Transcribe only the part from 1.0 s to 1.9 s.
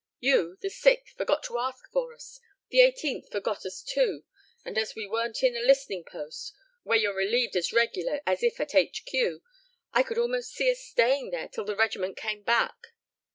forgot to ask